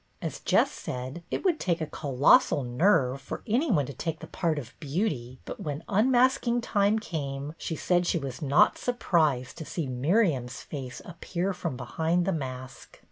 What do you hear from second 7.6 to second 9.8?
said she was not surprised to